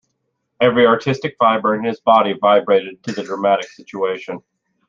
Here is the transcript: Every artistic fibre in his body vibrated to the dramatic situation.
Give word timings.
Every 0.59 0.87
artistic 0.87 1.35
fibre 1.37 1.75
in 1.75 1.83
his 1.83 1.99
body 2.01 2.33
vibrated 2.33 3.03
to 3.03 3.11
the 3.11 3.21
dramatic 3.21 3.69
situation. 3.69 4.39